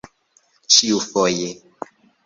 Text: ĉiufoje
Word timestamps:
ĉiufoje 0.77 1.53